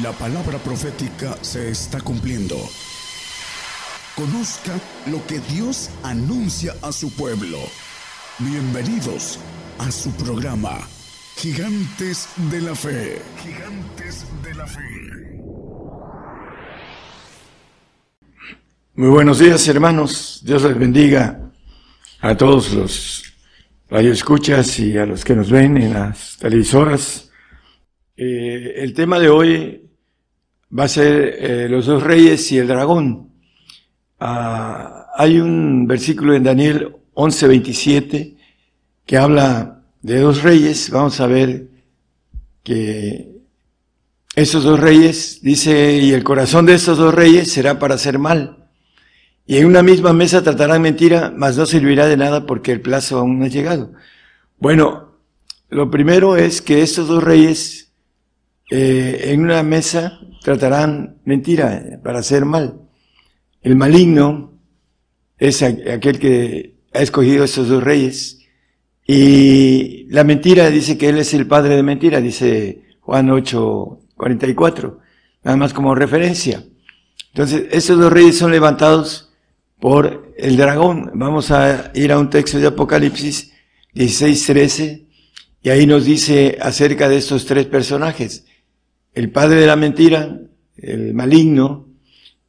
[0.00, 2.56] La palabra profética se está cumpliendo.
[4.16, 4.72] Conozca
[5.10, 7.58] lo que Dios anuncia a su pueblo.
[8.38, 9.38] Bienvenidos
[9.78, 10.78] a su programa,
[11.36, 13.20] Gigantes de la Fe.
[13.42, 14.80] Gigantes de la Fe.
[18.94, 20.40] Muy buenos días, hermanos.
[20.42, 21.52] Dios les bendiga
[22.22, 23.24] a todos los
[23.90, 27.28] radioescuchas y a los que nos ven en las televisoras.
[28.16, 29.81] Eh, el tema de hoy
[30.76, 33.30] va a ser eh, los dos reyes y el dragón.
[34.18, 38.36] Ah, hay un versículo en Daniel 11:27
[39.04, 40.90] que habla de dos reyes.
[40.90, 41.68] Vamos a ver
[42.62, 43.32] que
[44.34, 48.68] esos dos reyes, dice, y el corazón de estos dos reyes será para hacer mal.
[49.46, 53.18] Y en una misma mesa tratarán mentira, mas no servirá de nada porque el plazo
[53.18, 53.92] aún no ha llegado.
[54.58, 55.18] Bueno,
[55.68, 57.91] lo primero es que estos dos reyes
[58.74, 62.80] eh, en una mesa tratarán mentira para hacer mal.
[63.60, 64.58] El maligno
[65.36, 68.38] es aquel que ha escogido a estos dos reyes.
[69.06, 75.00] Y la mentira dice que él es el padre de mentira, dice Juan 8, 44,
[75.44, 76.64] nada más como referencia.
[77.34, 79.34] Entonces, estos dos reyes son levantados
[79.80, 81.10] por el dragón.
[81.12, 83.52] Vamos a ir a un texto de Apocalipsis
[83.92, 85.06] 16, 13,
[85.62, 88.46] y ahí nos dice acerca de estos tres personajes
[89.14, 90.40] el padre de la mentira,
[90.76, 91.88] el maligno,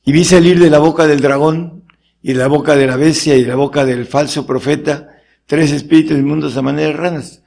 [0.06, 1.84] y vi salir de la boca del dragón
[2.22, 5.10] y de la boca de la bestia y de la boca del falso profeta
[5.46, 7.44] tres espíritus inmundos a manera de ranas.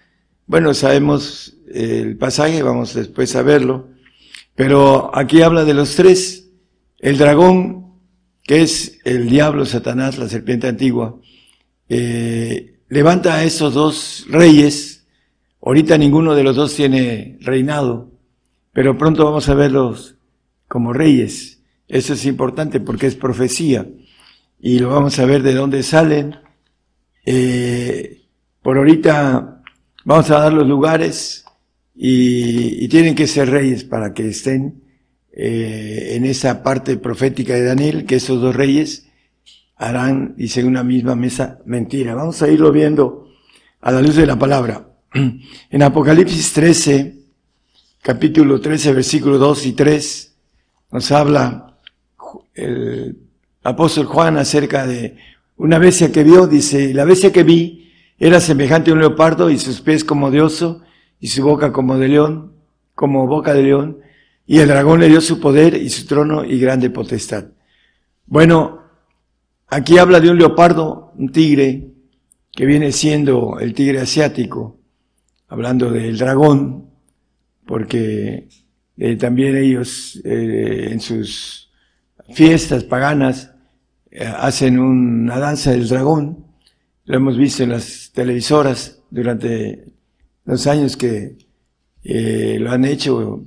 [0.46, 3.88] Bueno, sabemos el pasaje, vamos después a verlo,
[4.54, 6.50] pero aquí habla de los tres.
[6.98, 7.94] El dragón,
[8.44, 11.18] que es el diablo, Satanás, la serpiente antigua,
[11.88, 15.06] eh, levanta a esos dos reyes.
[15.60, 18.12] Ahorita ninguno de los dos tiene reinado,
[18.76, 20.16] pero pronto vamos a verlos
[20.68, 21.62] como reyes.
[21.88, 23.88] Eso es importante porque es profecía
[24.60, 26.36] y lo vamos a ver de dónde salen.
[27.24, 28.26] Eh,
[28.60, 29.62] por ahorita
[30.04, 31.46] vamos a dar los lugares
[31.94, 34.82] y, tienen que ser reyes para que estén
[35.32, 39.08] eh, en esa parte profética de Daniel, que esos dos reyes
[39.76, 42.14] harán, dice, una misma mesa mentira.
[42.14, 43.30] Vamos a irlo viendo
[43.80, 44.86] a la luz de la palabra.
[45.70, 47.25] En Apocalipsis 13,
[48.06, 50.36] capítulo 13, versículo 2 y 3,
[50.92, 51.76] nos habla
[52.54, 53.18] el
[53.64, 55.16] apóstol Juan acerca de
[55.56, 59.58] una bestia que vio, dice, la bestia que vi era semejante a un leopardo y
[59.58, 60.82] sus pies como de oso
[61.18, 62.52] y su boca como de león,
[62.94, 63.98] como boca de león,
[64.46, 67.46] y el dragón le dio su poder y su trono y grande potestad.
[68.24, 68.82] Bueno,
[69.66, 71.88] aquí habla de un leopardo, un tigre,
[72.52, 74.78] que viene siendo el tigre asiático,
[75.48, 76.85] hablando del dragón,
[77.66, 78.48] porque
[78.96, 81.70] eh, también ellos eh, en sus
[82.32, 83.52] fiestas paganas
[84.10, 86.46] eh, hacen una danza del dragón.
[87.04, 89.84] Lo hemos visto en las televisoras durante
[90.44, 91.36] los años que
[92.04, 93.44] lo han hecho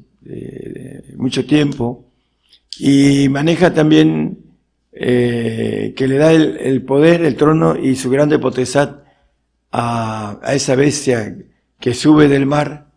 [1.16, 2.12] mucho tiempo.
[2.78, 4.38] Y maneja también
[4.91, 9.03] que le da el, poder, el trono y su grande potestad
[9.72, 11.38] a, a esa bestia
[11.80, 12.88] que sube del mar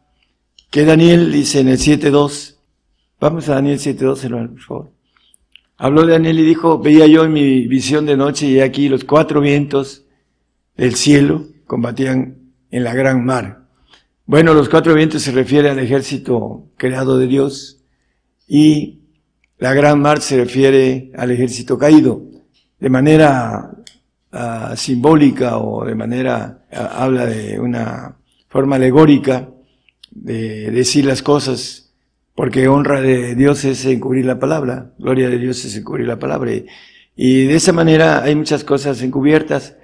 [0.72, 2.56] que Daniel dice en el 7.2,
[3.21, 4.91] vamos a Daniel 7.2, hermano, por favor.
[5.77, 9.05] Habló de Daniel y dijo, veía yo en mi visión de noche y aquí los
[9.05, 10.06] cuatro vientos
[10.75, 12.38] del cielo combatían
[12.71, 13.66] en la gran mar.
[14.25, 17.83] Bueno, los cuatro vientos se refiere al ejército creado de Dios
[18.49, 19.03] y
[19.59, 22.22] la gran mar se refiere al ejército caído.
[22.81, 23.72] De manera
[24.33, 28.16] ah, simbólica o de manera, ah, habla de una
[28.49, 29.52] forma alegórica,
[30.15, 31.93] de decir las cosas,
[32.34, 36.53] porque honra de Dios es encubrir la palabra, gloria de Dios es encubrir la palabra.
[37.17, 39.77] Y, de esa manera hay muchas cosas encubiertas,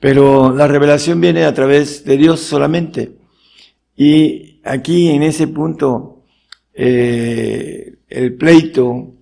[0.00, 3.16] pero la revelación viene a través de Dios solamente.
[3.96, 6.24] Y aquí en ese punto,
[6.74, 9.14] eh, el pleito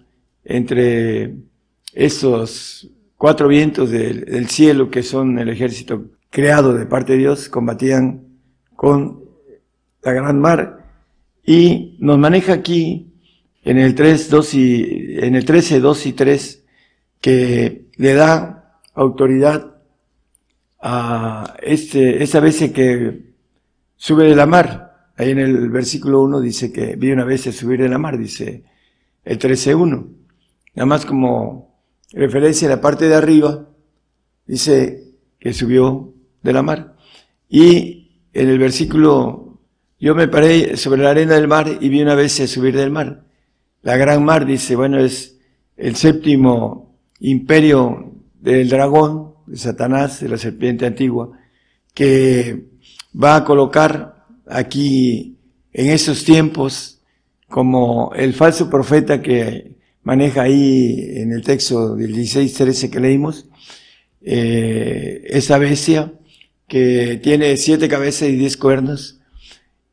[0.44, 1.34] entre
[1.92, 8.22] estos cuatro vientos del, cielo, que son el ejército creado de parte de Dios, combatían
[8.76, 9.19] con
[10.02, 10.86] la gran mar,
[11.44, 13.12] y nos maneja aquí
[13.62, 16.64] en el 3, 2 y, en el 13, 2 y 3,
[17.20, 19.76] que le da autoridad
[20.80, 23.34] a este, esa vez que
[23.96, 25.10] sube de la mar.
[25.16, 28.64] Ahí en el versículo 1 dice que vi una vez subir de la mar, dice
[29.24, 30.06] el 13.1.
[30.74, 31.82] Nada más como
[32.12, 33.68] referencia a la parte de arriba,
[34.46, 36.96] dice que subió de la mar.
[37.48, 39.49] Y en el versículo
[40.00, 43.22] yo me paré sobre la arena del mar y vi una bestia subir del mar.
[43.82, 45.38] la gran mar, dice, bueno, es
[45.76, 51.30] el séptimo imperio del dragón, de Satanás, de la serpiente antigua,
[51.94, 52.64] que
[53.22, 55.36] va a colocar aquí
[55.72, 57.02] en esos tiempos
[57.48, 63.48] como el falso profeta que maneja ahí en el texto del 16-13 que leímos,
[64.22, 66.12] eh, esa bestia
[66.66, 69.19] que tiene siete cabezas y diez cuernos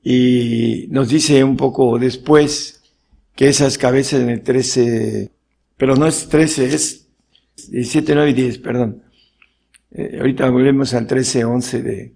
[0.09, 2.81] y nos dice un poco después
[3.35, 5.33] que esas cabezas en el 13,
[5.75, 7.09] pero no es 13, es
[7.69, 9.03] 17, 9 y 10, perdón.
[9.91, 12.13] Eh, ahorita volvemos al 13, 11 de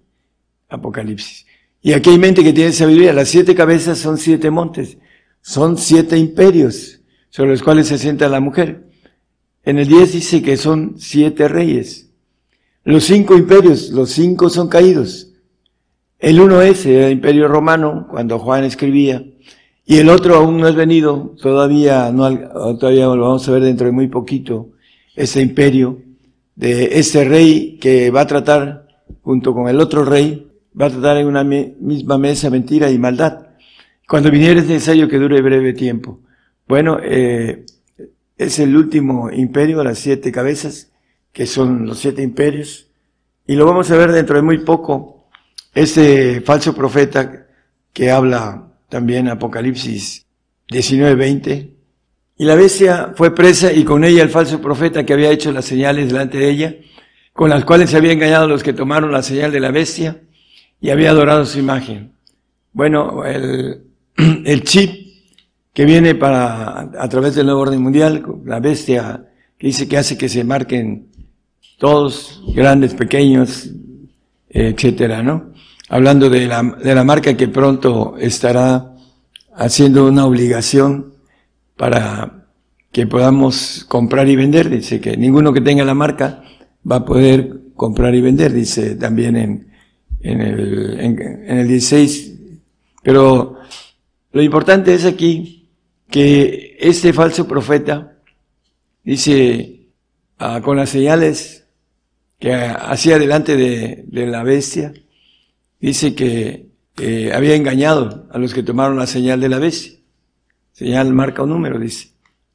[0.70, 1.44] Apocalipsis.
[1.82, 3.12] Y aquí hay mente que tiene sabiduría.
[3.12, 4.96] Las siete cabezas son siete montes.
[5.42, 8.88] Son siete imperios sobre los cuales se sienta la mujer.
[9.64, 12.08] En el 10 dice que son siete reyes.
[12.84, 15.31] Los cinco imperios, los cinco son caídos.
[16.22, 19.24] El uno es el imperio romano, cuando Juan escribía,
[19.84, 23.86] y el otro aún no es venido, todavía no, todavía lo vamos a ver dentro
[23.86, 24.68] de muy poquito,
[25.16, 25.98] ese imperio
[26.54, 28.86] de este rey que va a tratar
[29.22, 30.46] junto con el otro rey,
[30.80, 33.48] va a tratar en una misma mesa mentira y maldad.
[34.06, 36.20] Cuando viniera es necesario que dure breve tiempo.
[36.68, 37.66] Bueno, eh,
[38.38, 40.92] es el último imperio, las siete cabezas,
[41.32, 42.86] que son los siete imperios,
[43.44, 45.11] y lo vamos a ver dentro de muy poco,
[45.74, 47.46] ese falso profeta
[47.92, 50.26] que habla también Apocalipsis
[50.68, 51.70] 19:20,
[52.38, 55.64] y la bestia fue presa y con ella el falso profeta que había hecho las
[55.64, 56.74] señales delante de ella,
[57.32, 60.22] con las cuales se había engañado los que tomaron la señal de la bestia
[60.80, 62.12] y había adorado su imagen.
[62.72, 63.82] Bueno, el,
[64.44, 65.02] el chip
[65.72, 69.24] que viene para, a través del nuevo orden mundial, la bestia
[69.56, 71.08] que dice que hace que se marquen
[71.78, 73.70] todos, grandes, pequeños,
[74.48, 75.51] etcétera, ¿no?
[75.92, 78.94] Hablando de la, de la marca que pronto estará
[79.54, 81.12] haciendo una obligación
[81.76, 82.46] para
[82.90, 84.70] que podamos comprar y vender.
[84.70, 86.44] Dice que ninguno que tenga la marca
[86.90, 89.66] va a poder comprar y vender, dice también en,
[90.22, 92.38] en el, en, el 16.
[93.02, 93.58] Pero
[94.32, 95.68] lo importante es aquí
[96.08, 98.16] que este falso profeta
[99.04, 99.88] dice
[100.38, 101.66] ah, con las señales
[102.38, 104.94] que hacía delante de, de la bestia,
[105.82, 106.70] dice que
[107.34, 109.98] había engañado a los que tomaron la señal de la bestia.
[110.72, 112.12] Señal marca un número, dice,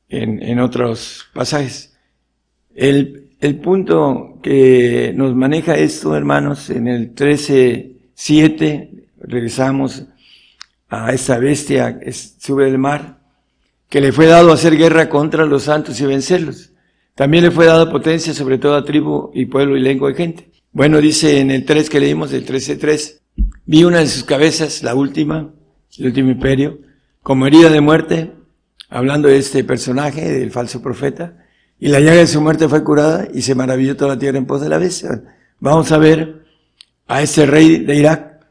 [0.10, 1.96] en, otros pasajes.
[2.74, 3.24] El,
[3.62, 8.90] punto que nos maneja esto, hermanos, en el 13.7,
[9.20, 10.04] regresamos
[10.90, 13.20] a esa bestia que sube del mar,
[13.88, 16.72] que le fue dado hacer guerra contra los santos y vencerlos.
[17.14, 20.52] También le fue dado potencia sobre toda tribu y pueblo y lengua de gente.
[20.72, 23.20] Bueno, dice en el 3 que leímos, el 13.3,
[23.66, 25.54] vi una de sus cabezas, la última,
[25.98, 26.80] el último imperio,
[27.24, 28.34] como herida de muerte,
[28.90, 31.46] hablando de este personaje, del falso profeta,
[31.80, 34.46] y la llaga de su muerte fue curada y se maravilló toda la tierra en
[34.46, 35.24] pos de la bestia.
[35.60, 36.46] Vamos a ver
[37.08, 38.46] a este rey de Irak,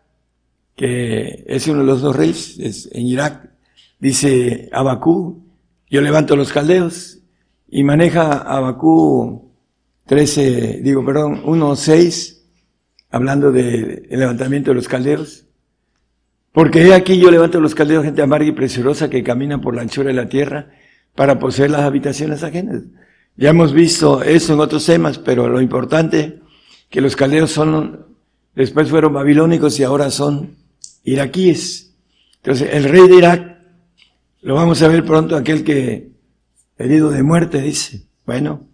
[0.74, 3.50] que es uno de los dos reyes es en Irak,
[3.98, 5.44] dice Abacú,
[5.88, 7.18] yo levanto los caldeos,
[7.68, 9.45] y maneja Abacú
[10.06, 12.38] 13, digo, perdón, 1.6,
[13.10, 15.46] hablando del levantamiento de los caldeos.
[16.52, 19.82] Porque he aquí yo levanto los caldeos, gente amarga y preciosa que camina por la
[19.82, 20.70] anchura de la tierra
[21.14, 22.82] para poseer las habitaciones ajenas.
[23.36, 26.40] Ya hemos visto eso en otros temas, pero lo importante
[26.88, 28.06] que los caldeos son,
[28.54, 30.56] después fueron babilónicos y ahora son
[31.04, 31.94] iraquíes.
[32.36, 33.58] Entonces, el rey de Irak,
[34.42, 36.12] lo vamos a ver pronto, aquel que
[36.78, 38.06] herido de muerte, dice.
[38.24, 38.68] Bueno,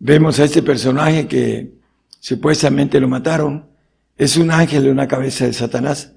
[0.00, 1.72] vemos a este personaje que
[2.18, 3.66] supuestamente lo mataron.
[4.16, 6.14] Es un ángel de una cabeza de Satanás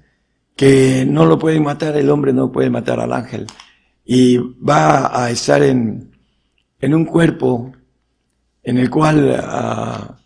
[0.56, 3.46] que no lo puede matar, el hombre no puede matar al ángel.
[4.04, 6.10] Y va a estar en,
[6.80, 7.72] en un cuerpo
[8.62, 10.18] en el cual ah,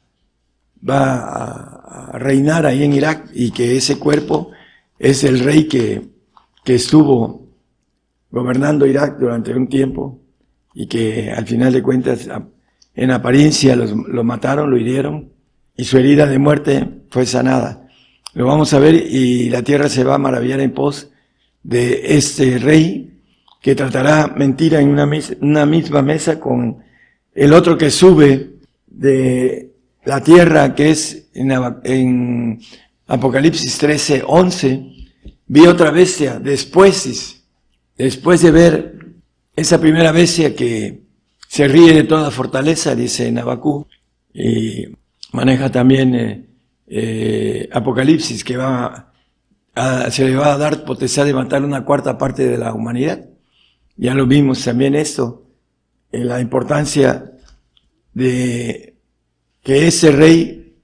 [0.89, 4.51] va a, reinar ahí en Irak y que ese cuerpo
[4.99, 6.09] es el rey que,
[6.65, 7.47] que estuvo
[8.31, 10.21] gobernando Irak durante un tiempo
[10.75, 12.29] y que al final de cuentas
[12.99, 15.31] en apariencia lo mataron, lo hirieron
[15.77, 17.89] y su herida de muerte fue sanada.
[18.35, 21.09] Lo vamos a ver y la tierra se va a maravillar en pos
[21.63, 23.21] de este rey
[23.63, 25.09] que tratará mentira en una,
[25.41, 26.79] una misma mesa con
[27.37, 28.55] el otro que sube
[28.89, 29.71] de
[30.05, 31.53] la tierra, que es en,
[31.85, 32.61] en
[33.07, 34.87] Apocalipsis 13, 11,
[35.47, 37.45] vi otra bestia después,
[37.97, 38.99] después de ver
[39.55, 41.08] esa primera bestia que
[41.49, 43.87] se ríe de toda fortaleza, dice Nabacú,
[44.35, 44.85] y
[45.33, 46.47] maneja también eh,
[46.87, 49.13] eh, Apocalipsis, que va
[49.75, 53.27] a, se le va a dar potestad de matar una cuarta parte de la humanidad.
[53.97, 55.47] Ya lo vimos también esto,
[56.13, 57.33] en la importancia
[58.13, 58.97] de
[59.63, 60.77] que ese rey,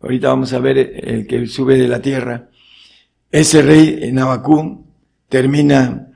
[0.00, 2.48] ahorita vamos a ver el que sube de la tierra,
[3.30, 4.84] ese rey en Abacú
[5.28, 6.12] termina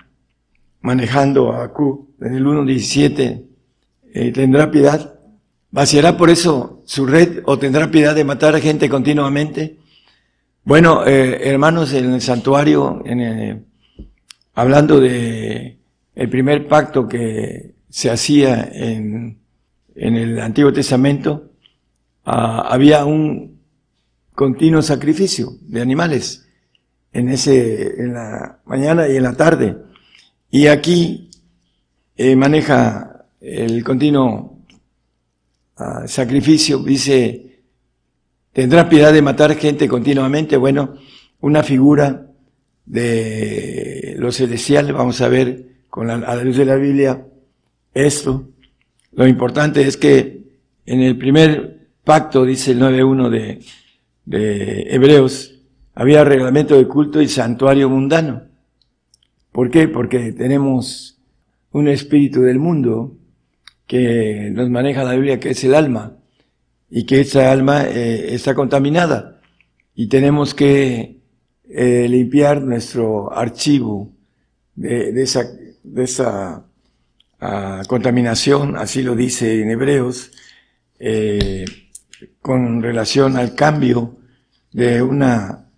[0.80, 3.51] manejando a Abacú en el 1.17,
[4.12, 5.18] eh, tendrá piedad,
[5.70, 9.78] vaciará por eso su red o tendrá piedad de matar a gente continuamente.
[10.64, 13.66] Bueno, eh, hermanos, en el santuario, en
[14.54, 15.78] hablando de
[16.14, 19.38] el primer pacto que se hacía en,
[19.94, 21.50] el Antiguo Testamento,
[22.24, 23.60] ah, había un
[24.34, 26.48] continuo sacrificio de animales
[27.12, 29.76] en ese, en la mañana y en la tarde.
[30.50, 31.30] Y aquí
[32.16, 33.11] eh, maneja
[33.42, 34.60] el continuo
[35.76, 37.58] ah, sacrificio, dice,
[38.52, 40.56] tendrá piedad de matar gente continuamente.
[40.56, 40.94] Bueno,
[41.40, 42.28] una figura
[42.86, 47.26] de lo celestial, vamos a ver con la, a la luz de la Biblia
[47.92, 48.48] esto.
[49.12, 50.44] Lo importante es que
[50.86, 53.60] en el primer pacto, dice el 9.1 de,
[54.24, 55.60] de Hebreos,
[55.94, 58.44] había reglamento de culto y santuario mundano.
[59.50, 59.88] ¿Por qué?
[59.88, 61.20] Porque tenemos
[61.72, 63.18] un espíritu del mundo
[63.92, 66.16] que nos maneja la Biblia, que es el alma,
[66.88, 69.42] y que esa alma eh, está contaminada.
[69.94, 71.20] Y tenemos que
[71.68, 74.10] eh, limpiar nuestro archivo
[74.76, 75.44] de, esa,
[75.82, 76.64] de esa
[77.42, 80.30] uh, contaminación, así lo dice en Hebreos,
[80.98, 81.66] eh,
[82.40, 84.16] con relación al cambio
[84.72, 85.68] de una,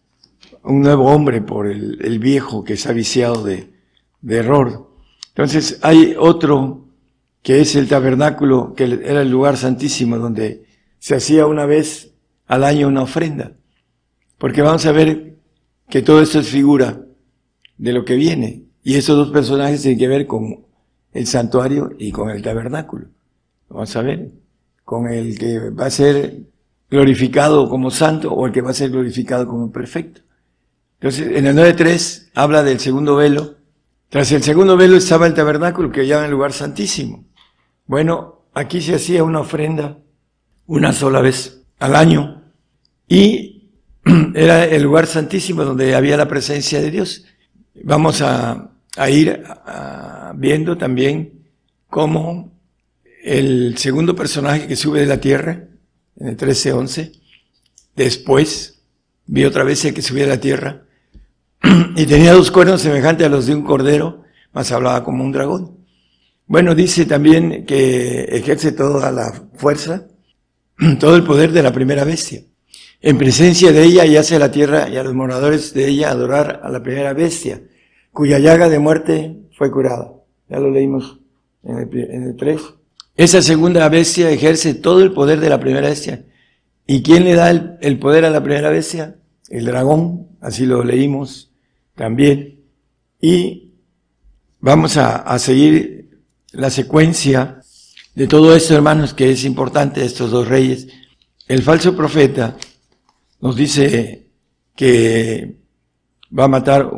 [0.62, 3.71] un nuevo hombre por el, el viejo que se ha viciado de,
[4.21, 4.88] de error.
[5.30, 6.84] Entonces hay otro
[7.45, 10.65] que es el tabernáculo, que era el lugar santísimo donde
[10.99, 12.15] se hacía una vez
[12.47, 13.53] al año una ofrenda.
[14.39, 15.37] Porque vamos a ver
[15.91, 17.03] que todo esto es figura
[17.77, 18.63] de lo que viene.
[18.83, 20.65] Y esos dos personajes tienen que ver con
[21.13, 23.09] el santuario y con el tabernáculo.
[23.69, 24.31] Vamos a ver,
[24.83, 26.45] con el que va a ser
[26.91, 30.23] glorificado como santo o el que va a ser glorificado como perfecto.
[30.99, 33.57] Entonces, en el 9.3 habla del segundo velo.
[34.09, 37.27] Tras el segundo velo estaba el tabernáculo que llama el lugar santísimo.
[37.87, 39.99] Bueno, aquí se hacía una ofrenda
[40.67, 42.43] una sola vez al año
[43.07, 43.69] y
[44.35, 47.26] era el lugar santísimo donde había la presencia de Dios.
[47.83, 48.71] Vamos a,
[49.09, 49.43] ir
[50.37, 51.45] viendo también
[51.91, 52.53] cómo
[53.23, 55.64] el segundo personaje que sube de la tierra,
[56.17, 57.21] en el 13-11,
[57.97, 58.83] después
[59.26, 60.85] vi otra vez el que subía de la tierra,
[61.97, 64.23] y tenía dos cuernos semejantes a los de un cordero,
[64.53, 65.74] más hablaba como un dragón.
[66.47, 70.09] Bueno, dice también que ejerce toda la fuerza,
[71.01, 72.43] todo el poder de la primera bestia.
[73.01, 76.11] En presencia de ella y hace a la tierra y a los moradores de ella
[76.11, 77.63] adorar a la primera bestia,
[78.13, 80.13] cuya llaga de muerte fue curada.
[80.49, 81.19] Ya lo leímos
[81.63, 82.61] en el, 3.
[83.17, 86.25] Esa segunda bestia ejerce todo el poder de la primera bestia.
[86.87, 89.17] ¿Y quién le da el, poder a la primera bestia?
[89.49, 91.53] El dragón, así lo leímos
[91.95, 92.61] también.
[93.21, 93.73] Y
[94.61, 96.04] vamos a seguir
[96.55, 97.61] la secuencia
[98.15, 100.89] de todo esto, hermanos, que es importante, estos dos reyes.
[101.47, 102.57] El falso profeta
[103.41, 104.29] nos dice
[104.75, 105.57] que
[106.37, 106.91] va a matar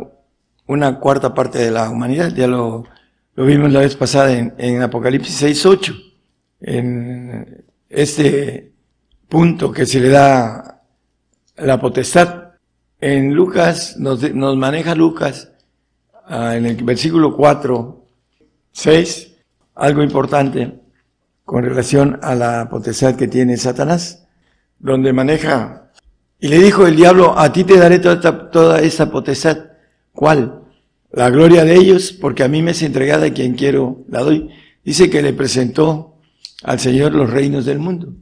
[0.66, 2.34] una cuarta parte de la humanidad.
[2.34, 2.84] Ya lo,
[3.36, 6.02] vimos la vez pasada en, en Apocalipsis 6.8.
[6.60, 8.72] En este
[9.28, 10.82] punto que se le da
[11.56, 12.44] la potestad.
[13.00, 15.52] En Lucas, nos, nos maneja Lucas,
[16.26, 18.04] ah, en el versículo 4,
[18.72, 19.35] 6,
[19.76, 20.80] algo importante
[21.44, 24.26] con relación a la potestad que tiene Satanás,
[24.78, 25.86] donde maneja
[26.38, 29.58] y le dijo el diablo, a ti te daré toda esta, toda esta potestad.
[30.12, 30.62] ¿Cuál?
[31.12, 34.50] La gloria de ellos, porque a mí me es entregada quien quiero la doy.
[34.84, 36.18] Dice que le presentó
[36.62, 38.12] al Señor los reinos del mundo,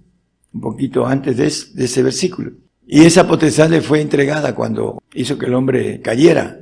[0.53, 2.53] un poquito antes de, de ese versículo.
[2.87, 6.59] Y esa potestad le fue entregada cuando hizo que el hombre cayera.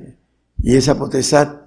[0.61, 1.62] Y esa potestad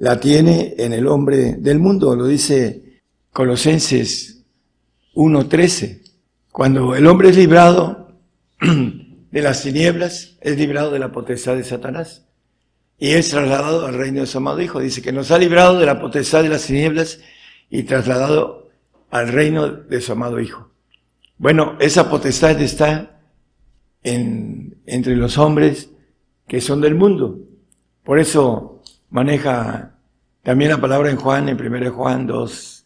[0.00, 3.02] la tiene en el hombre del mundo, lo dice
[3.32, 4.42] Colosenses
[5.14, 6.00] 1.13.
[6.50, 8.16] Cuando el hombre es librado
[8.60, 12.26] de las tinieblas, es librado de la potestad de Satanás
[12.98, 14.80] y es trasladado al reino de su amado Hijo.
[14.80, 17.20] Dice que nos ha librado de la potestad de las tinieblas
[17.68, 18.70] y trasladado
[19.10, 20.70] al reino de su amado Hijo.
[21.36, 23.20] Bueno, esa potestad está
[24.02, 25.90] en, entre los hombres
[26.48, 27.38] que son del mundo.
[28.02, 28.79] Por eso
[29.10, 29.96] maneja
[30.42, 32.84] también la palabra en Juan, en 1 Juan 2,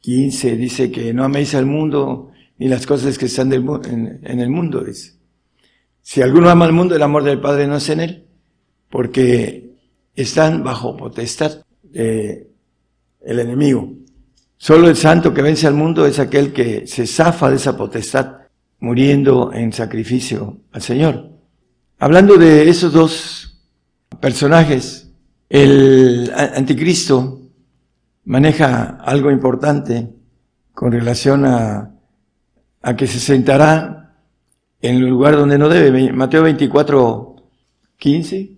[0.00, 4.50] 15, dice que no améis al mundo ni las cosas que están del, en, el
[4.50, 5.14] mundo, dice.
[6.00, 8.26] Si alguno ama al mundo, el amor del Padre no es en él,
[8.90, 9.72] porque
[10.14, 11.64] están bajo potestad.
[11.94, 12.48] Eh,
[13.24, 13.92] el enemigo.
[14.56, 18.42] Solo el santo que vence al mundo es aquel que se zafa de esa potestad,
[18.80, 21.30] muriendo en sacrificio al Señor.
[21.98, 23.60] Hablando de esos dos
[24.20, 25.01] personajes,
[25.52, 27.42] el anticristo
[28.24, 30.08] maneja algo importante
[30.72, 31.90] con relación a,
[32.80, 34.14] a que se sentará
[34.80, 36.10] en el lugar donde no debe.
[36.10, 37.36] Mateo 24,
[37.98, 38.50] 15.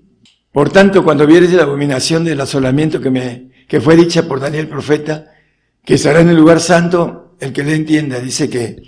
[0.53, 4.69] Por tanto, cuando vieres la abominación del asolamiento que me, que fue dicha por Daniel
[4.69, 5.33] profeta,
[5.85, 8.85] que estará en el lugar santo, el que le entienda, dice que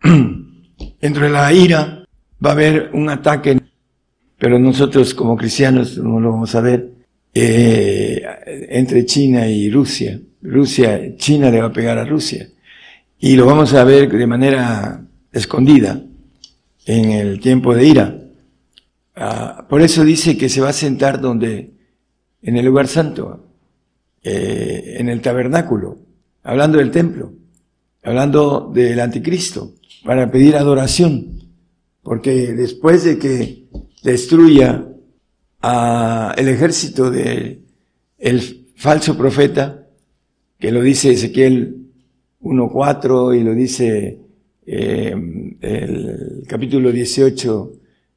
[1.00, 2.04] entre la ira
[2.44, 3.58] va a haber un ataque,
[4.38, 6.95] pero nosotros como cristianos no lo vamos a ver,
[7.38, 10.18] eh, entre China y Rusia.
[10.40, 12.48] Rusia, China le va a pegar a Rusia.
[13.18, 16.02] Y lo vamos a ver de manera escondida
[16.86, 18.18] en el tiempo de ira.
[19.14, 21.72] Ah, por eso dice que se va a sentar donde,
[22.40, 23.44] en el lugar santo,
[24.22, 25.98] eh, en el tabernáculo,
[26.42, 27.34] hablando del templo,
[28.02, 29.74] hablando del anticristo,
[30.06, 31.38] para pedir adoración,
[32.02, 33.66] porque después de que
[34.02, 34.86] destruya
[35.62, 37.62] a el ejército de
[38.18, 39.86] el falso profeta,
[40.58, 41.76] que lo dice Ezequiel
[42.40, 44.18] 1.4 y lo dice
[44.66, 45.14] eh,
[45.60, 47.72] el capítulo 18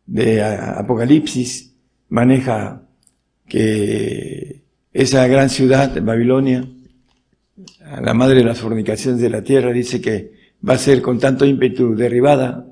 [0.06, 1.76] de Apocalipsis
[2.10, 2.84] maneja
[3.48, 6.68] que esa gran ciudad, Babilonia,
[8.02, 10.32] la madre de las fornicaciones de la tierra, dice que
[10.68, 12.68] va a ser con tanto ímpetu derribada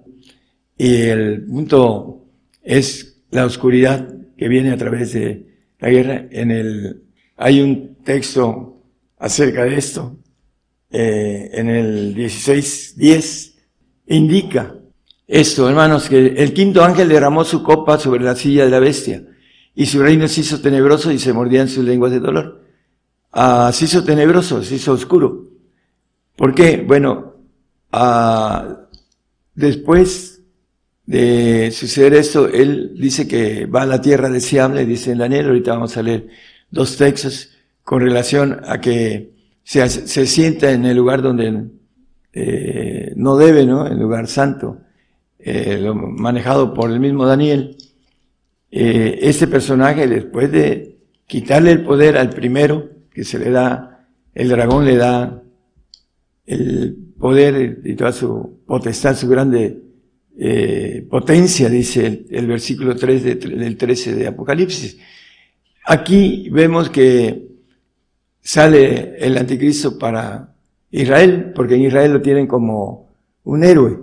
[0.78, 2.26] y el punto
[2.64, 5.48] es la oscuridad que viene a través de
[5.80, 6.28] la guerra.
[6.32, 7.04] En el,
[7.36, 8.84] hay un texto
[9.18, 10.18] acerca de esto,
[10.92, 13.54] eh, en el 16.10,
[14.08, 14.76] indica
[15.28, 19.24] esto, hermanos, que el quinto ángel derramó su copa sobre la silla de la bestia
[19.76, 22.64] y su reino se hizo tenebroso y se mordían sus lenguas de dolor.
[23.32, 25.44] Ah, se hizo tenebroso, se hizo oscuro.
[26.38, 26.78] ¿Por qué?
[26.78, 27.36] Bueno,
[27.92, 28.88] ah,
[29.54, 30.37] después
[31.08, 35.72] de suceder esto, él dice que va a la tierra deseable, dice en Daniel, ahorita
[35.72, 36.28] vamos a leer
[36.70, 37.50] dos textos
[37.82, 39.32] con relación a que
[39.64, 41.70] se, se sienta en el lugar donde
[42.34, 43.88] eh, no debe, ¿no?
[43.88, 44.82] El lugar santo
[45.40, 47.78] eh, manejado por el mismo Daniel,
[48.70, 54.50] eh, este personaje, después de quitarle el poder al primero, que se le da, el
[54.50, 55.42] dragón le da
[56.46, 59.87] el poder y toda su potestad, su grande
[60.40, 64.98] eh, potencia, dice el, versículo 3 del 13 de Apocalipsis.
[65.86, 67.48] Aquí vemos que
[68.42, 70.54] sale el anticristo para
[70.92, 73.10] Israel, porque en Israel lo tienen como
[73.44, 74.00] un héroe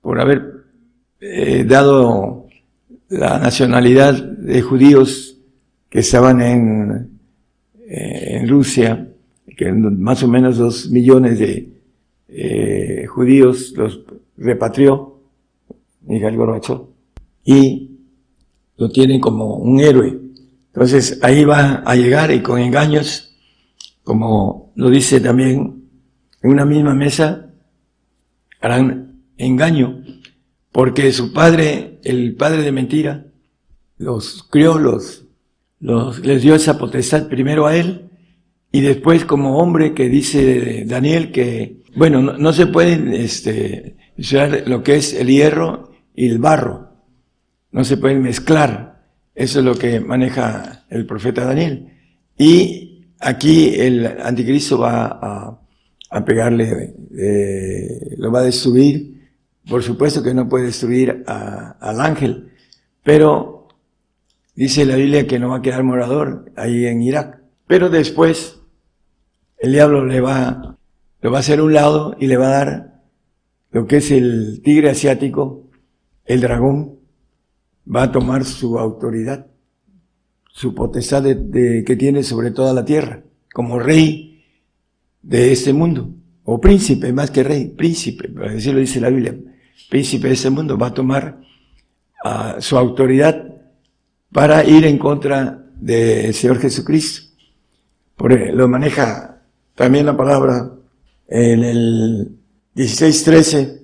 [0.00, 0.42] por haber
[1.20, 2.46] eh, dado
[3.08, 5.38] la nacionalidad de judíos
[5.88, 7.18] que estaban en,
[7.86, 9.08] eh, en Rusia,
[9.56, 11.68] que más o menos dos millones de
[12.28, 14.00] eh, judíos los
[14.38, 15.11] repatrió
[17.44, 17.90] Y
[18.76, 20.18] lo tienen como un héroe.
[20.66, 23.36] Entonces ahí va a llegar y con engaños,
[24.02, 25.84] como lo dice también
[26.42, 27.50] en una misma mesa,
[28.60, 30.02] harán engaño
[30.72, 33.26] porque su padre, el padre de mentira,
[33.98, 35.26] los crió, los,
[35.78, 38.08] los, les dio esa potestad primero a él
[38.72, 44.82] y después como hombre que dice Daniel que, bueno, no, se pueden, este, usar lo
[44.82, 46.90] que es el hierro y el barro.
[47.70, 49.02] No se pueden mezclar.
[49.34, 51.88] Eso es lo que maneja el profeta Daniel.
[52.36, 55.58] Y aquí el anticristo va
[56.10, 59.12] a, pegarle, eh, lo va a destruir
[59.68, 62.50] por supuesto que no puede destruir al ángel,
[63.04, 63.68] pero
[64.54, 67.40] dice la Biblia que no va a quedar morador ahí en Irak.
[67.66, 68.60] Pero después
[69.58, 70.76] el diablo le va,
[71.20, 73.02] lo va a hacer un lado y le va a dar
[73.70, 75.70] lo que es el tigre asiático,
[76.24, 76.98] el dragón,
[77.84, 79.46] va a tomar su autoridad,
[80.48, 84.44] su potestad de, que tiene sobre toda la tierra, como rey
[85.22, 86.10] de este mundo,
[86.44, 89.36] o príncipe, más que rey, príncipe, así lo dice la Biblia
[89.92, 91.38] príncipe de este mundo, va a tomar
[92.24, 93.44] ah, su autoridad
[94.32, 97.30] para ir en contra del Señor Jesucristo.
[98.16, 99.42] Por, lo maneja
[99.74, 100.70] también la palabra
[101.28, 102.38] en el
[102.74, 103.81] 16.13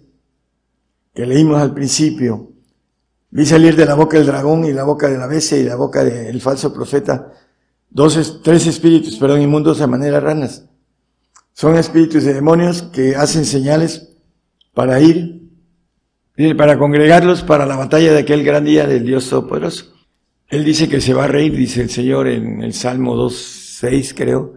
[1.19, 2.53] que leímos al principio.
[3.31, 5.75] Vi salir de la boca del dragón y la boca de la bestia y la
[5.75, 7.33] boca del falso profeta
[7.91, 10.67] dos, tres espíritus, perdón, inmundos a manera ranas.
[11.55, 14.13] Son espíritus de demonios que hacen señales
[14.75, 15.43] para ir
[16.57, 19.87] para congregarlos para la batalla de aquel gran día del Dios Todopoderoso.
[20.47, 24.55] Él dice que se va a reír, dice el Señor en el Salmo 2.6 creo,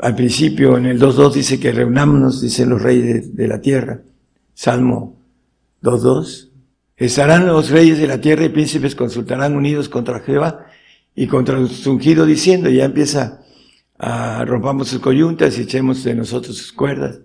[0.00, 4.02] al principio en el 2.2 dice que reunámonos, dicen los reyes de, la tierra.
[4.52, 5.23] Salmo
[5.84, 6.50] 2.2.
[6.96, 10.66] Estarán los reyes de la tierra y príncipes consultarán unidos contra Jehová
[11.14, 13.42] y contra el ungido diciendo, ya empieza
[13.98, 17.20] a rompamos sus coyuntas y echemos de nosotros sus cuerdas.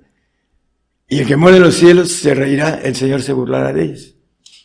[1.08, 4.16] Y el que muere en los cielos se reirá, el Señor se burlará de ellos.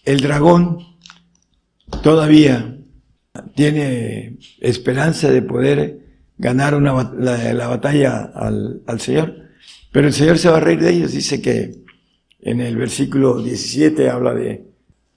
[0.04, 0.78] El dragón
[2.02, 2.76] todavía
[3.54, 6.00] tiene esperanza de poder
[6.36, 9.34] ganar una, la, batalla al, al, Señor,
[9.92, 11.12] pero el Señor se va a reír de ellos.
[11.12, 11.83] Dice que
[12.44, 14.66] en el versículo 17 habla de,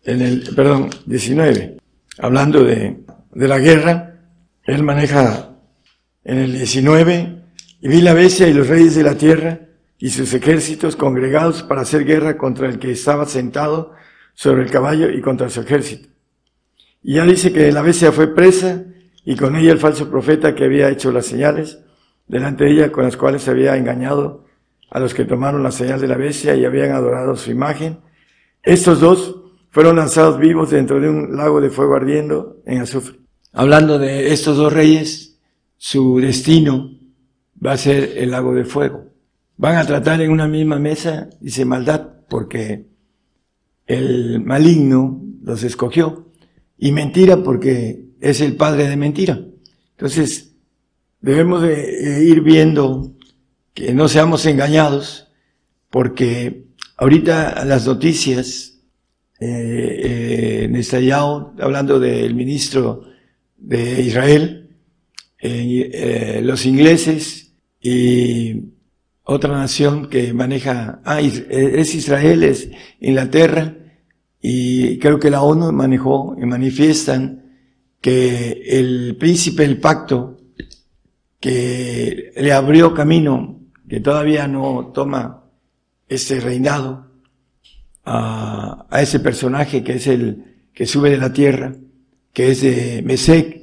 [0.06, 1.78] en el, perdón, 19,
[2.20, 4.22] hablando de, de la guerra,
[4.64, 5.50] él maneja
[6.24, 7.44] en el 19,
[7.82, 9.60] y vi la bestia y los reyes de la tierra
[10.00, 13.94] y sus ejércitos congregados para hacer guerra contra el que estaba sentado
[14.34, 16.08] sobre el caballo y contra su ejército.
[17.04, 18.84] Y ya dice que la bestia fue presa
[19.26, 21.80] y con ella el falso profeta que había hecho las señales
[22.26, 24.47] delante de ella con las cuales había engañado
[24.90, 28.00] a los que tomaron la señal de la bestia y habían adorado su imagen.
[28.64, 29.36] Estos dos
[29.70, 33.20] fueron lanzados vivos dentro de un lago de fuego ardiendo en azufre.
[33.54, 35.40] Hablando de estos dos reyes,
[35.78, 36.92] su destino
[37.64, 39.06] va a ser el lago de fuego.
[39.58, 42.86] Van a tratar en una misma mesa, dice maldad, porque
[43.86, 46.28] el maligno los escogió.
[46.78, 49.40] Y mentira porque es el padre de mentira.
[49.92, 50.56] Entonces,
[51.22, 53.17] debemos de ir viendo
[53.78, 55.28] que no seamos engañados,
[55.92, 56.64] porque
[56.98, 58.80] ahorita las noticias,
[59.40, 63.04] eh, en Estallado, hablando del ministro
[63.56, 64.72] de Israel,
[65.40, 68.64] eh, los ingleses y
[69.22, 73.76] otra nación que maneja, ah, es Israel, es Inglaterra,
[74.42, 77.46] y creo que la ONU manejó y manifiestan
[78.02, 80.40] que el príncipe del pacto
[81.40, 83.57] que le abrió camino,
[83.88, 85.44] que todavía no toma
[86.08, 87.08] ese reinado,
[88.06, 91.76] a, ese personaje que es el que sube de la tierra,
[92.32, 93.62] que es de Mesec,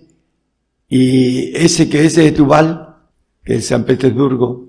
[0.88, 2.96] y ese que es de Tubal,
[3.42, 4.68] que es San Petersburgo,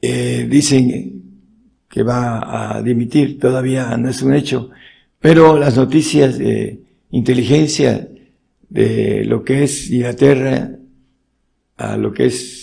[0.00, 1.22] eh, dicen
[1.88, 4.70] que va a dimitir, todavía no es un hecho,
[5.18, 8.08] pero las noticias de inteligencia
[8.68, 10.70] de lo que es Inglaterra
[11.76, 12.59] a lo que es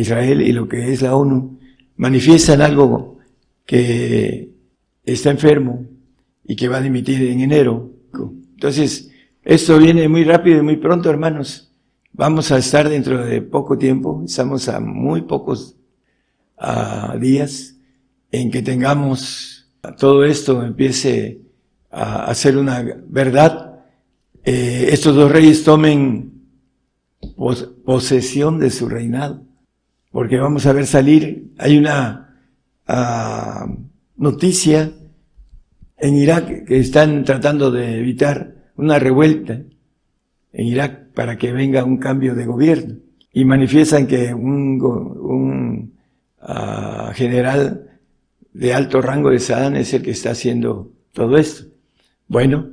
[0.00, 1.58] Israel y lo que es la ONU
[1.96, 3.18] manifiestan algo
[3.66, 4.50] que
[5.04, 5.86] está enfermo
[6.44, 7.90] y que va a dimitir en enero.
[8.54, 9.10] Entonces,
[9.42, 11.72] esto viene muy rápido y muy pronto, hermanos.
[12.12, 15.76] Vamos a estar dentro de poco tiempo, estamos a muy pocos
[17.18, 17.76] días
[18.30, 19.62] en que tengamos
[19.98, 21.40] todo esto empiece
[21.90, 23.80] a, ser una verdad,
[24.44, 26.32] eh, estos dos reyes tomen
[27.84, 29.42] posesión de su reinado,
[30.12, 32.36] porque vamos a ver salir, hay una
[32.86, 33.66] ah,
[34.16, 34.92] noticia
[35.96, 39.62] en Irak que están tratando de evitar una revuelta
[40.52, 42.96] en Irak para que venga un cambio de gobierno
[43.32, 45.92] y manifiestan que un, un
[47.14, 47.88] general
[48.52, 51.72] de alto rango de Sadán es el que está haciendo todo esto.
[52.28, 52.70] Bueno,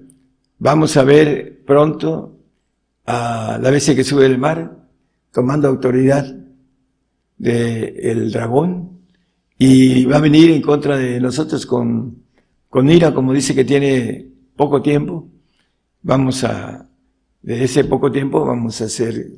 [0.57, 2.37] vamos a ver pronto
[3.05, 4.75] a la bestia que sube del mar
[5.31, 6.38] tomando autoridad
[7.39, 8.99] del dragón
[9.57, 12.23] y va a venir en contra de nosotros con,
[12.69, 15.27] con ira, como dice que tiene poco tiempo.
[16.03, 16.87] Vamos a,
[17.41, 19.31] de ese poco tiempo vamos a ser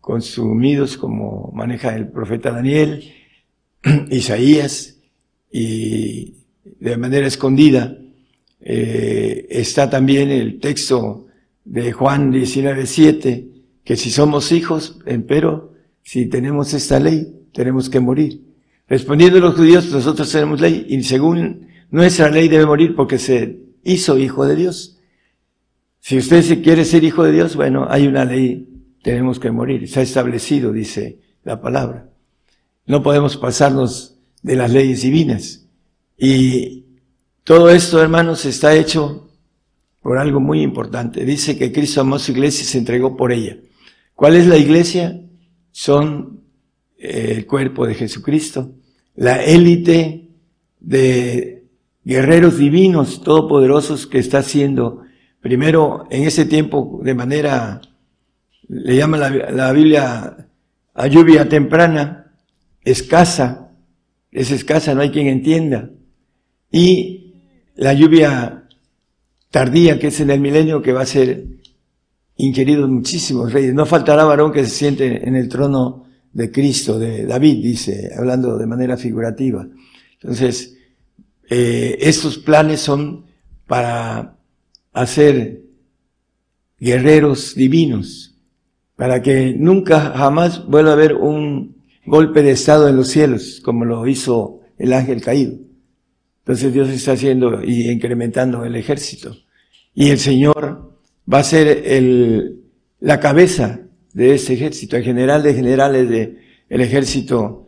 [0.00, 3.02] consumidos como maneja el profeta Daniel
[4.10, 4.98] Isaías
[5.50, 6.34] y
[6.78, 7.98] de manera escondida
[8.60, 11.26] eh, está también el texto
[11.64, 13.48] de Juan 19.7,
[13.84, 18.42] que si somos hijos, pero si tenemos esta ley, tenemos que morir.
[18.86, 24.18] Respondiendo los judíos, nosotros tenemos ley y según nuestra ley debe morir porque se hizo
[24.18, 24.98] hijo de Dios.
[25.98, 28.68] Si usted se quiere ser hijo de Dios, bueno, hay una ley,
[29.02, 29.84] tenemos que morir.
[29.84, 32.10] Está establecido, dice la palabra.
[32.84, 35.66] No podemos pasarnos de las leyes divinas.
[36.18, 36.84] Y
[37.42, 39.30] todo esto, hermanos, está hecho
[40.02, 41.24] por algo muy importante.
[41.24, 43.56] Dice que Cristo amó su iglesia y se entregó por ella.
[44.14, 45.22] ¿Cuál es la iglesia?
[45.72, 46.36] Son
[46.98, 48.72] el cuerpo de Jesucristo,
[49.14, 50.28] la élite
[50.80, 51.64] de
[52.04, 55.02] guerreros divinos, todopoderosos que está haciendo,
[55.40, 57.80] primero en ese tiempo de manera,
[58.68, 60.48] le llama la, la Biblia
[60.94, 62.32] a lluvia temprana,
[62.82, 63.70] escasa,
[64.30, 65.90] es escasa, no hay quien entienda.
[66.70, 67.34] Y
[67.74, 68.68] la lluvia
[69.50, 71.46] tardía que es en el milenio que va a ser
[72.36, 73.74] inquirido muchísimos reyes.
[73.74, 76.05] No faltará varón que se siente en el trono
[76.36, 79.66] de Cristo, de David, dice, hablando de manera figurativa.
[80.20, 80.76] Entonces,
[81.48, 83.24] eh, estos planes son
[83.66, 84.36] para
[84.92, 85.62] hacer
[86.78, 88.34] guerreros divinos,
[88.96, 93.86] para que nunca jamás vuelva a haber un golpe de estado en los cielos, como
[93.86, 95.54] lo hizo el ángel caído.
[96.40, 99.34] Entonces Dios está haciendo y incrementando el ejército.
[99.94, 101.00] Y el Señor
[101.32, 102.60] va a ser el,
[103.00, 103.85] la cabeza
[104.16, 106.38] de ese ejército, el general de generales de
[106.70, 107.66] el ejército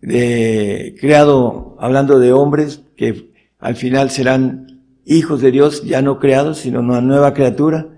[0.00, 6.58] de, creado, hablando de hombres que al final serán hijos de Dios, ya no creados,
[6.58, 7.88] sino una nueva criatura,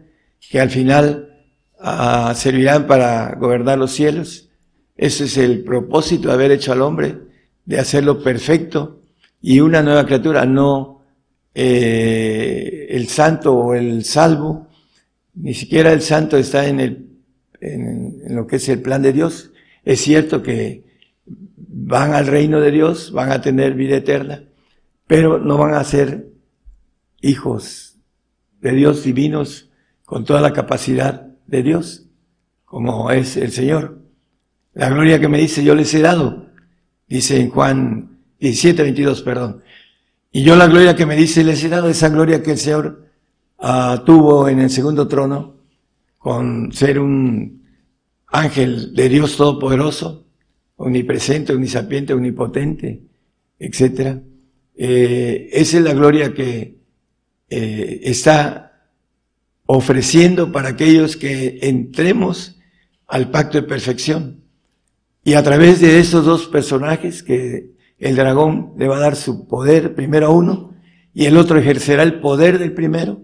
[0.51, 1.35] que al final
[1.79, 4.49] ah, servirán para gobernar los cielos.
[4.97, 7.19] Ese es el propósito de haber hecho al hombre,
[7.67, 9.03] de hacerlo perfecto
[9.43, 11.03] y una nueva criatura, no
[11.55, 14.67] eh, el santo o el salvo,
[15.35, 17.06] ni siquiera el santo está en, el,
[17.61, 19.53] en, lo que es el plan de Dios.
[19.85, 20.85] Es cierto que
[21.27, 24.45] van al reino de Dios, van a tener vida eterna,
[25.07, 26.29] pero no van a ser
[27.21, 27.97] hijos
[28.61, 29.71] de Dios divinos
[30.05, 32.07] con toda la capacidad de Dios,
[32.65, 33.99] como es el Señor.
[34.75, 36.47] La gloria que me dice yo les he dado,
[37.09, 39.63] dice en Juan 17, 22, perdón.
[40.31, 43.07] Y yo la gloria que me dice les he dado, esa gloria que el Señor
[43.59, 45.56] uh, tuvo en el segundo trono,
[46.27, 47.63] con ser un
[48.27, 50.27] ángel de Dios Todopoderoso,
[50.75, 53.01] omnipresente, omnisapiente, omnipotente,
[53.61, 54.23] etc.
[54.75, 56.79] Eh, esa es la gloria que
[57.49, 58.91] eh, está
[59.67, 62.59] ofreciendo para aquellos que entremos
[63.07, 64.41] al pacto de perfección.
[65.23, 69.47] Y a través de esos dos personajes que el dragón le va a dar su
[69.47, 70.75] poder primero a uno
[71.15, 73.23] y el otro ejercerá el poder del primero.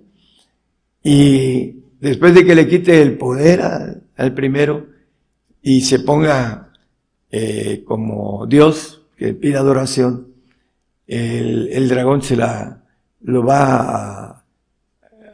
[1.02, 3.62] Y después de que le quite el poder
[4.16, 4.88] al primero
[5.62, 6.72] y se ponga
[7.30, 10.26] eh, como Dios que pide adoración,
[11.06, 12.82] el, dragón se la
[13.20, 14.44] lo va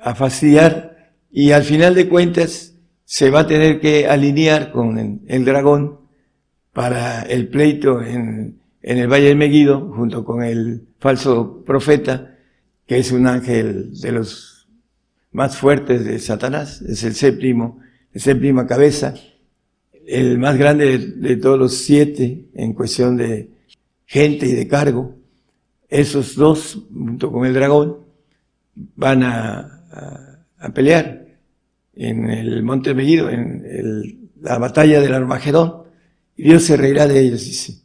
[0.02, 5.44] a, fastidiar y al final de cuentas se va a tener que alinear con el,
[5.44, 6.00] dragón
[6.72, 12.36] para el pleito en, en el Valle de Meguido, junto con el falso profeta,
[12.86, 14.57] que es un ángel de los
[15.32, 17.80] más fuertes de Satanás, es el séptimo,
[18.12, 19.14] el séptima cabeza,
[20.06, 23.50] el más grande de, todos los siete en cuestión de
[24.06, 25.16] gente y de cargo.
[25.88, 27.98] Esos dos, junto con el dragón,
[28.74, 29.84] van a,
[30.58, 31.26] a, pelear
[31.94, 35.82] en el Monte Meguido, en el, la batalla del Armagedón.
[36.36, 37.82] Y Dios se reirá de ellos, dice.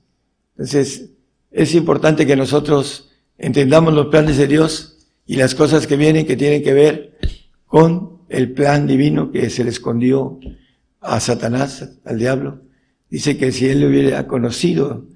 [0.51, 1.10] Entonces,
[1.51, 6.36] es importante que nosotros entendamos los planes de Dios y las cosas que vienen que
[6.36, 7.12] tienen que ver
[7.73, 10.39] con el plan divino que se le escondió
[11.01, 12.62] a Satanás, al diablo.
[13.09, 15.07] Dice que si él hubiera conocido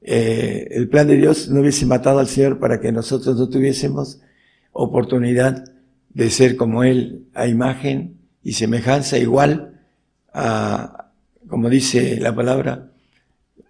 [0.00, 4.20] eh, el plan de Dios, no hubiese matado al Señor para que nosotros no tuviésemos
[4.72, 5.64] oportunidad
[6.08, 9.80] de ser como Él, a imagen y semejanza igual
[10.34, 11.12] a,
[11.46, 12.90] como dice la palabra,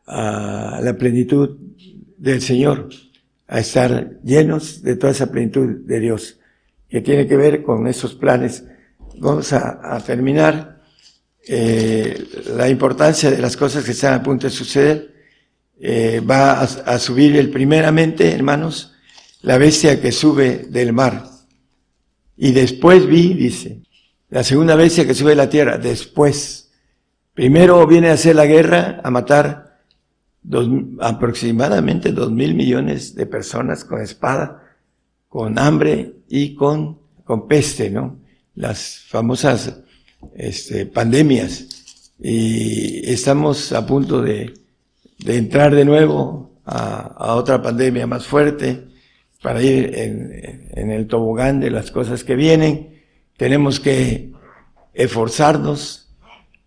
[0.06, 1.58] a la plenitud
[2.16, 2.88] del Señor,
[3.48, 6.39] a estar llenos de toda esa plenitud de Dios,
[6.90, 8.64] que tiene que ver con esos planes.
[9.18, 10.80] Vamos a, a terminar
[11.46, 15.14] eh, la importancia de las cosas que están a punto de suceder.
[15.80, 18.92] Eh, va a, subir el primeramente, hermanos,
[19.40, 21.24] la bestia que sube del mar.
[22.36, 23.82] Y después vi, dice,
[24.28, 26.70] la segunda bestia que sube de la tierra, después.
[27.32, 29.78] Primero viene a hacer la guerra, a matar
[30.42, 30.68] dos,
[31.00, 34.59] aproximadamente dos mil millones de personas con espada,
[35.30, 38.18] con hambre y con, con peste, ¿no?
[38.56, 39.80] Las famosas
[40.34, 41.68] este, pandemias.
[42.18, 44.52] Y estamos a punto de,
[45.18, 48.88] de entrar de nuevo a, a, otra pandemia más fuerte
[49.40, 53.00] para ir en, en el tobogán de las cosas que vienen.
[53.36, 54.32] Tenemos que
[54.92, 56.08] esforzarnos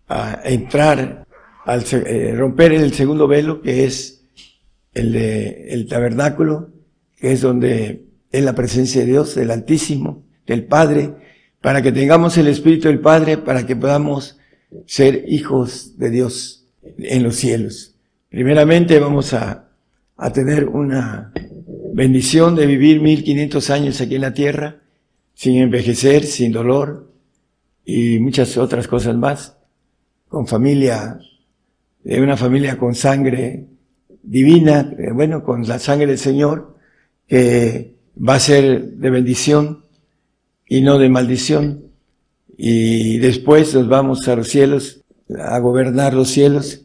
[0.08, 1.26] a entrar,
[1.66, 4.24] al eh, romper el segundo velo, que es
[4.94, 6.70] el de el tabernáculo,
[7.18, 11.14] que es donde es la presencia de Dios, del Altísimo, del Padre,
[11.60, 14.40] para que tengamos el Espíritu del Padre, para que podamos
[14.86, 16.66] ser hijos de Dios
[16.98, 17.94] en los cielos.
[18.28, 19.68] Primeramente vamos a,
[20.16, 21.32] a tener una
[21.94, 24.80] bendición de vivir 1500 años aquí en la tierra,
[25.34, 27.12] sin envejecer, sin dolor
[27.84, 29.56] y muchas otras cosas más
[30.26, 31.20] con familia,
[32.02, 33.68] de una familia con sangre
[34.24, 36.76] divina, eh, bueno, con la sangre del Señor,
[37.28, 39.84] que va a ser de bendición
[40.68, 41.84] y no de maldición.
[42.56, 45.02] Y después nos vamos a los cielos,
[45.38, 46.82] a gobernar los cielos,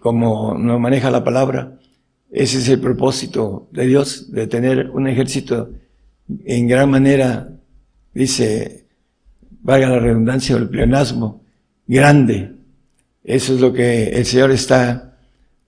[0.00, 1.78] como nos maneja la palabra,
[2.34, 5.70] ese es el propósito de Dios, de tener un ejército
[6.44, 7.48] en gran manera,
[8.12, 8.86] dice,
[9.62, 11.44] valga la redundancia o el pleonasmo,
[11.86, 12.52] grande.
[13.22, 15.16] Eso es lo que el Señor está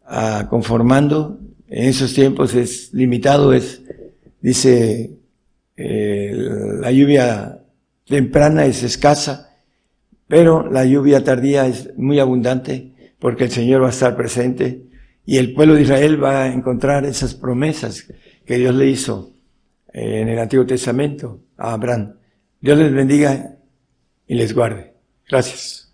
[0.04, 1.38] ah, conformando.
[1.68, 3.82] En esos tiempos es limitado, es,
[4.46, 5.18] dice,
[5.76, 6.32] eh,
[6.80, 7.64] la lluvia
[8.06, 9.56] temprana es escasa,
[10.28, 14.84] pero la lluvia tardía es muy abundante porque el Señor va a estar presente
[15.24, 18.06] y el pueblo de Israel va a encontrar esas promesas
[18.44, 19.32] que Dios le hizo
[19.92, 22.14] eh, en el Antiguo Testamento a Abraham.
[22.60, 23.56] Dios les bendiga
[24.28, 24.94] y les guarde.
[25.28, 25.92] Gracias.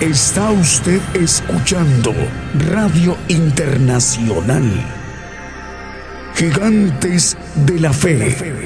[0.00, 2.12] Está usted escuchando
[2.68, 4.95] Radio Internacional.
[6.36, 8.65] Gigantes de la Fe.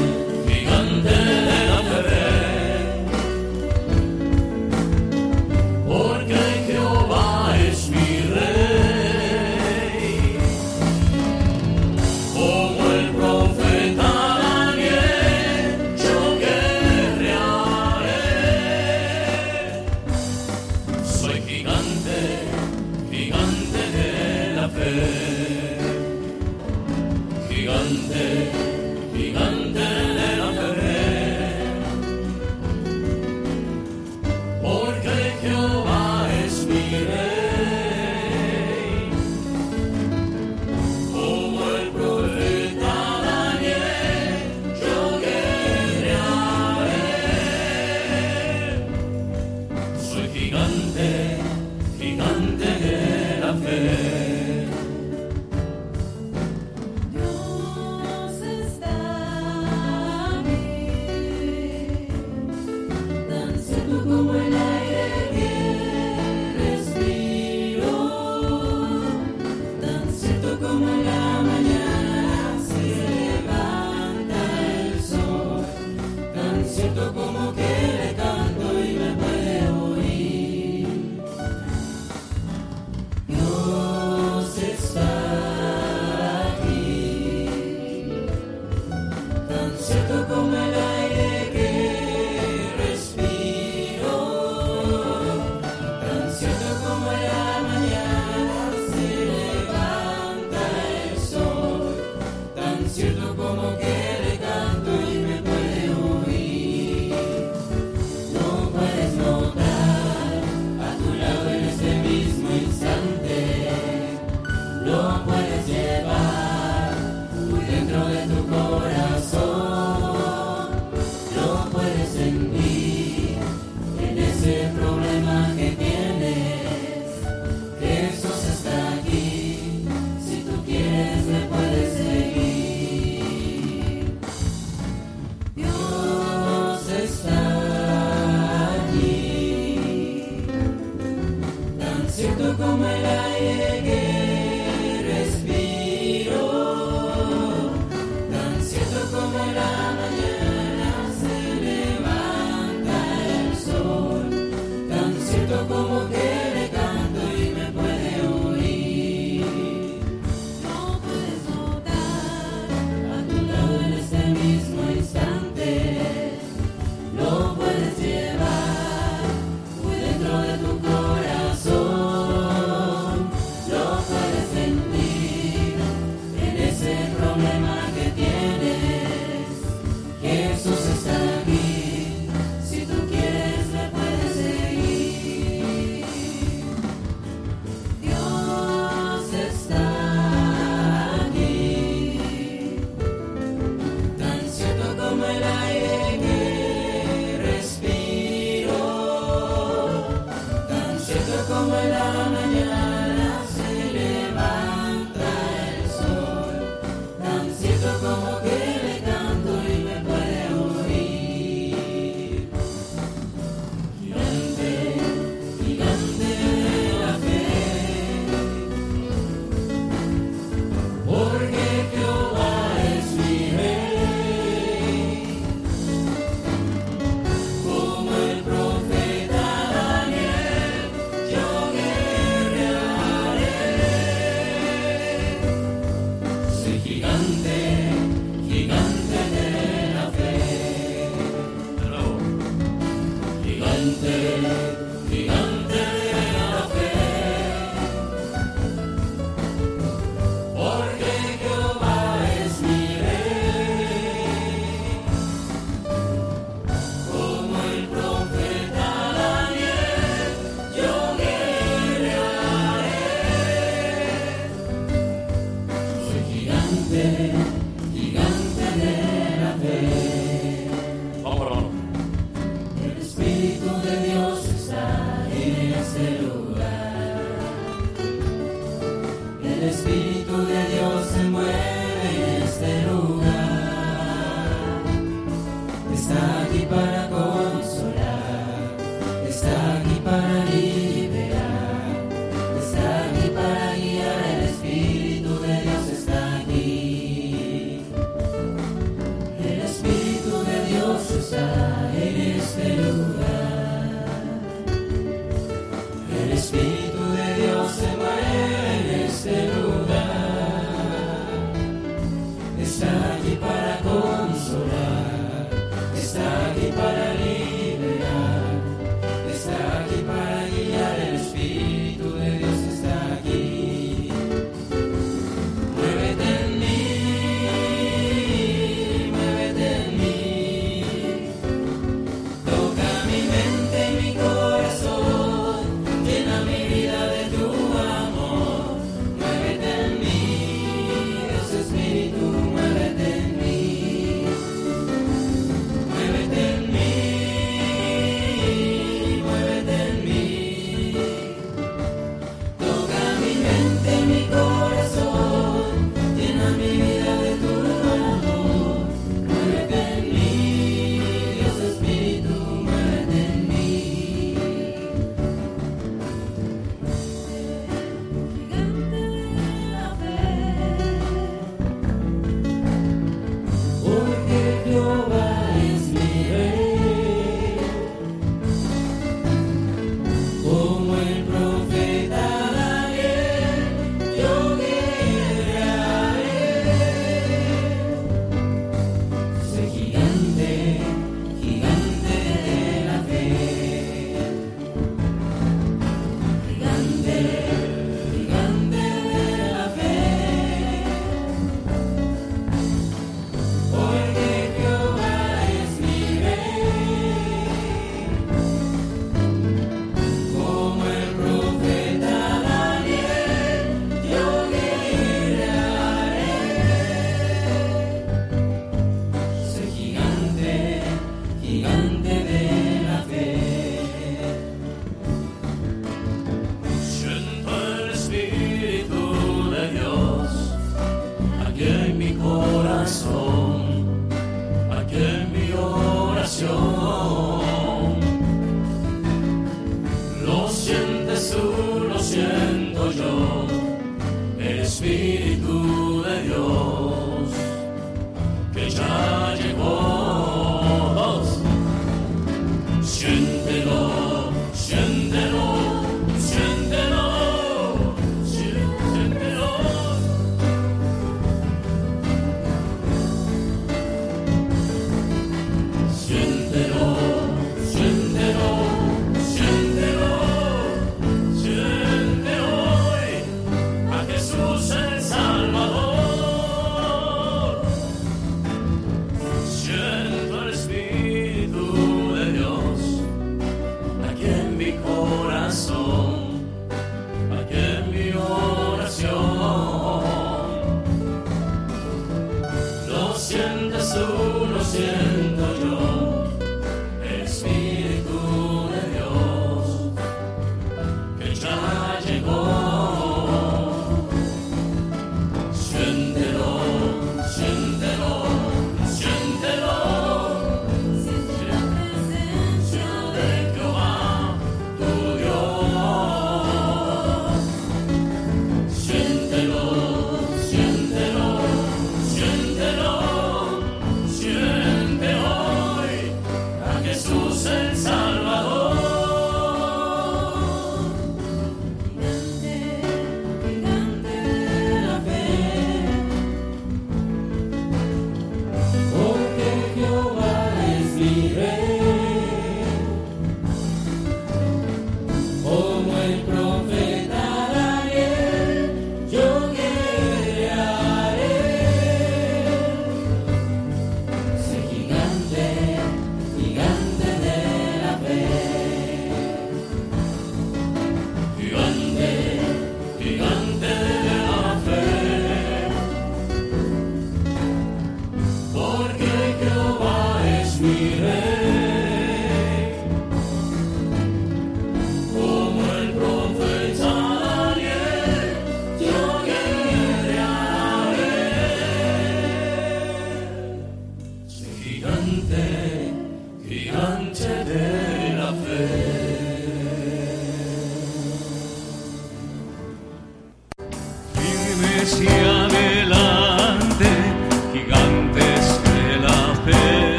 [195.43, 196.00] I am.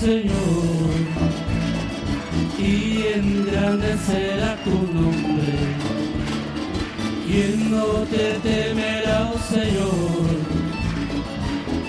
[0.00, 0.90] Señor?
[2.58, 5.52] Y engrandecerá tu nombre.
[7.26, 10.60] ¿Quién no te temerá, oh Señor?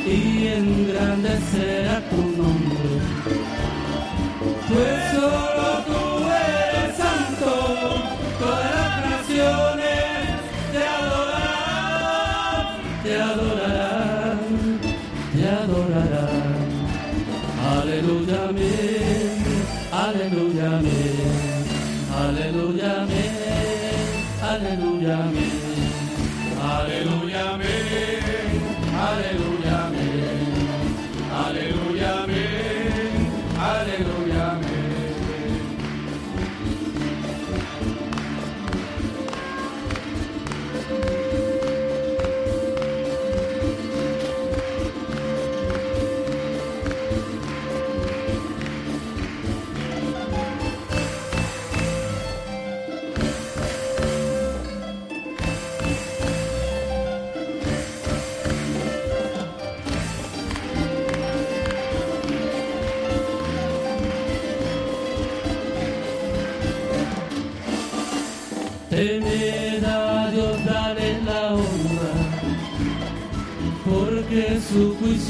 [0.06, 2.90] y engrandecerá tu nombre.
[4.68, 5.51] Pues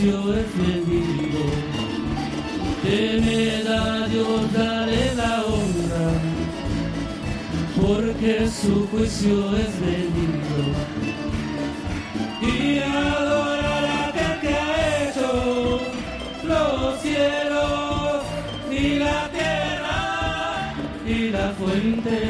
[0.10, 1.43] es bendito.
[2.82, 6.08] Temed a Dios, dale la honra,
[7.80, 10.60] porque su juicio es bendito.
[12.41, 15.80] Y adorar a aquel que ha hecho
[16.45, 18.24] los cielos
[18.72, 20.74] y la tierra
[21.06, 22.20] y las fuentes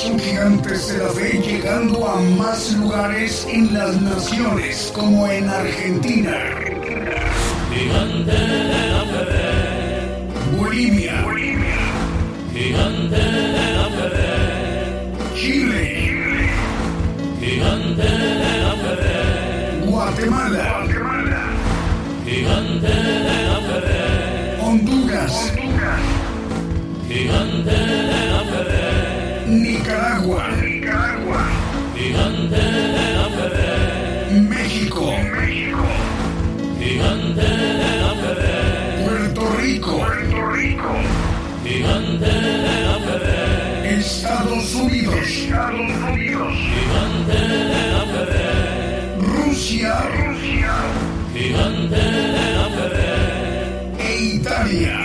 [0.00, 6.32] televisión gigantes de la fe llegando a más lugares en las naciones como en Argentina,
[7.70, 8.38] Gigante fe,
[10.56, 11.24] Bolivia,
[12.52, 16.48] gigante la fe, Chile,
[17.40, 18.08] gigante
[18.62, 20.89] la fe, Guatemala,
[34.30, 35.12] México.
[35.32, 35.84] México.
[36.78, 39.96] gigante de la fe, Puerto Rico.
[39.98, 40.92] Puerto Rico.
[41.64, 45.14] gigante de la fe, Estados Unidos.
[45.14, 46.54] Estados Unidos.
[46.54, 48.46] gigante de la fe,
[49.20, 49.94] Rusia.
[50.16, 50.74] Rusia.
[51.34, 53.02] gigante de la fe,
[53.98, 54.24] E.
[54.34, 54.99] Italia.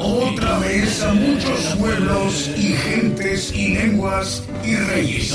[0.00, 5.34] Otra vez a muchos pueblos y gentes y lenguas y reyes.